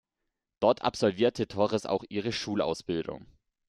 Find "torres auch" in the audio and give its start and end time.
1.47-2.03